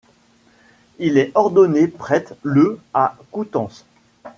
Il 0.97 1.19
est 1.19 1.31
ordonné 1.35 1.87
prêtre 1.87 2.33
le 2.41 2.79
à 2.91 3.15
Coutances. 3.29 3.85